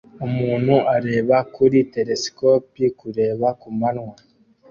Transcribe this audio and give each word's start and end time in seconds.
Umuntu 0.27 0.75
areba 0.95 1.35
kuri 1.55 1.77
telesikopi 1.93 2.83
kureba 2.99 3.47
kumanywa 3.61 4.15